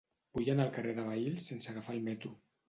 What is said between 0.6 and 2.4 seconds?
al carrer de Vehils sense agafar el metro.